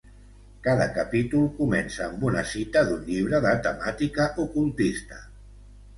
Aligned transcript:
Cada 0.67 0.87
capítol 0.95 1.43
comença 1.59 2.01
amb 2.07 2.25
una 2.29 2.43
cita 2.53 2.83
d'un 2.89 3.03
llibre 3.11 3.45
de 3.47 3.55
temàtica 3.69 4.29
ocultista. 4.45 5.25